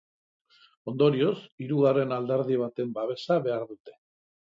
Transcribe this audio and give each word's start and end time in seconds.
Ondorioz, 0.91 1.35
hirugarren 1.65 2.17
alderdi 2.19 2.61
baten 2.65 2.99
babesa 2.99 3.43
behar 3.49 3.71
dute. 3.75 3.99